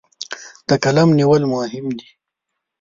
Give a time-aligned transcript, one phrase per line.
[0.67, 2.09] د قلم نیول مهم دي.